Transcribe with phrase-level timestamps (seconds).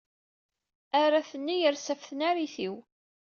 [1.01, 2.75] Arrat-nni yeres ɣef tnarit-iw.